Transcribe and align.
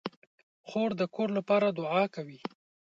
خور 0.67 0.89
د 0.99 1.01
کور 1.15 1.29
لپاره 1.37 1.67
دعا 1.79 2.03
کوي. 2.15 2.39